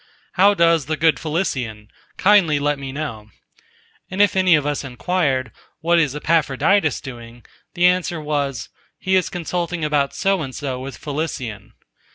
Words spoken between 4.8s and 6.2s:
inquired, "What is